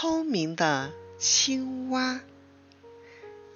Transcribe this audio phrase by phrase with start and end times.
[0.00, 2.20] 聪明的青蛙。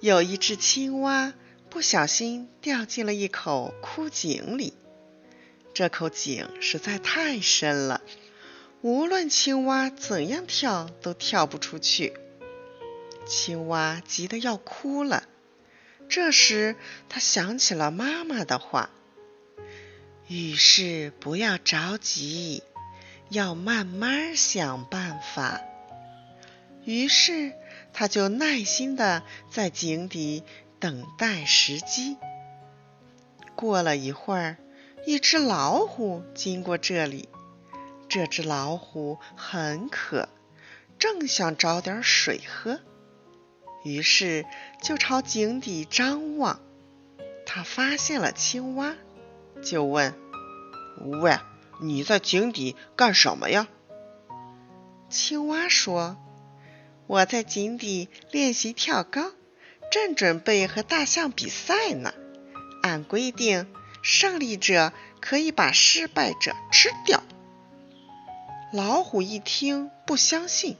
[0.01, 1.31] 有一只青蛙
[1.69, 4.73] 不小心掉进了一口枯井里，
[5.73, 8.01] 这口井实在太深了，
[8.81, 12.13] 无论青蛙怎样跳都跳不出去。
[13.25, 15.23] 青蛙急得要哭了。
[16.09, 16.75] 这时，
[17.07, 18.89] 他想起了妈妈的话
[20.27, 22.63] ：“遇事不要着急，
[23.29, 25.61] 要慢慢想办法。”
[26.85, 27.53] 于是，
[27.93, 30.43] 他就耐心的在井底
[30.79, 32.17] 等待时机。
[33.55, 34.57] 过了一会儿，
[35.05, 37.29] 一只老虎经过这里，
[38.09, 40.27] 这只老虎很渴，
[40.99, 42.79] 正想找点水喝。
[43.85, 44.45] 于是
[44.81, 46.59] 就朝井底张望，
[47.45, 48.95] 他发现了青蛙，
[49.61, 50.13] 就问
[51.21, 51.37] ：“喂，
[51.81, 53.67] 你在井底干什么呀？”
[55.09, 56.17] 青蛙说
[57.07, 59.31] ：“我在井底练习跳高，
[59.91, 62.13] 正准备和大象比赛呢。
[62.81, 63.67] 按规定，
[64.01, 67.23] 胜利者可以把失败者吃掉。”
[68.73, 70.77] 老虎一听，不相信。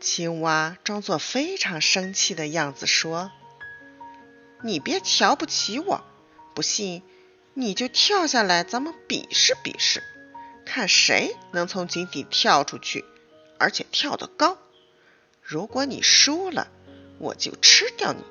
[0.00, 3.32] 青蛙装作非常生气的样子说
[4.62, 6.04] ：“你别瞧不起我，
[6.54, 7.02] 不信
[7.54, 10.02] 你就跳下来，咱们比试比试，
[10.66, 13.04] 看谁能从井底跳出去，
[13.58, 14.58] 而且跳得高。
[15.46, 16.68] 如果你输了，
[17.18, 18.22] 我就吃掉你；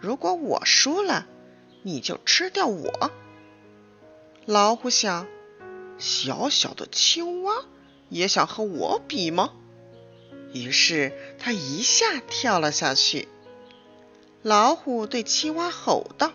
[0.00, 1.26] 如果我输了，
[1.82, 3.10] 你就吃掉我。”
[4.46, 5.26] 老虎想：
[5.98, 7.64] 小小的青蛙
[8.08, 9.50] 也想和我比吗？
[10.52, 13.26] 于是它一下跳了下去。
[14.42, 16.32] 老虎对青蛙吼道：“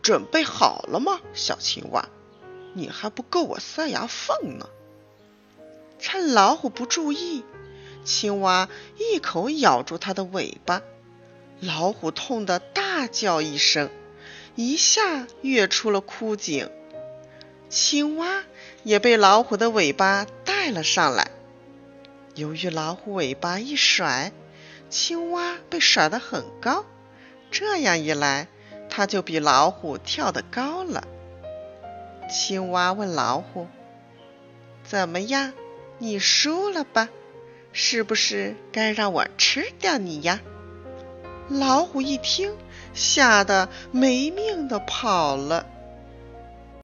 [0.00, 2.08] 准备好了吗，小青蛙？
[2.72, 4.70] 你还不够我塞牙缝呢！”
[6.00, 7.44] 趁老虎不注意，
[8.06, 10.80] 青蛙一口咬住它的尾巴，
[11.60, 13.90] 老虎痛得大叫一声，
[14.54, 16.70] 一下跃出了枯井。
[17.68, 18.44] 青蛙
[18.84, 21.32] 也被老虎的尾巴带了上来。
[22.36, 24.32] 由于老虎尾巴一甩，
[24.88, 26.84] 青蛙被甩得很高。
[27.50, 28.46] 这样一来，
[28.88, 31.06] 它就比老虎跳得高了。
[32.30, 33.66] 青蛙问老虎
[34.84, 35.52] ：“怎么样？
[35.98, 37.08] 你输了吧？
[37.78, 40.40] 是不是该让我吃掉你呀？”
[41.50, 42.56] 老虎一听，
[42.94, 45.66] 吓得没命的跑了。